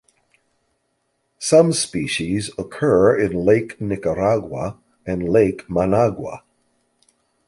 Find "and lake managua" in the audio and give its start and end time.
5.05-6.41